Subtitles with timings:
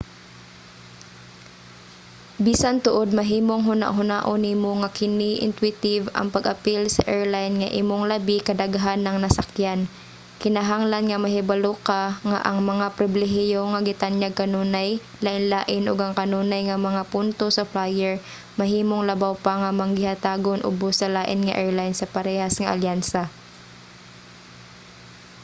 [2.45, 8.37] bisan tuod mahimong hunahunaon nimo nga kini intuitive ang pag-apil sa airline nga imong labi
[8.47, 9.79] kadaghan ng nasakyan
[10.41, 14.89] kinahanglan nga mahibalo ka nga ang mga pribilehiyo nga gitanyag kanunay
[15.25, 18.13] lainlain ug ang kanunay nga mga punto sa flyer
[18.59, 23.23] mahimong labaw pa nga manggihatagon ubos sa lain nga airline sa parehas nga alyansa